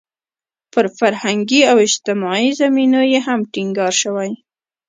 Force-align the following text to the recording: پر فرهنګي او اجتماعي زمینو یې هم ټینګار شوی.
پر 0.71 0.85
فرهنګي 0.97 1.61
او 1.71 1.77
اجتماعي 1.87 2.49
زمینو 2.61 3.01
یې 3.11 3.19
هم 3.27 3.39
ټینګار 3.53 3.93
شوی. 4.01 4.31